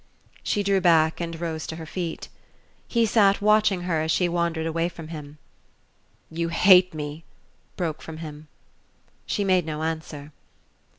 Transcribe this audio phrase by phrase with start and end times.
[0.41, 2.27] She drew back and rose to her feet.
[2.87, 5.37] He sat watching her as she wandered away from him.
[6.31, 7.23] "You hate me,"
[7.75, 8.47] broke from him.
[9.27, 10.31] She made no answer.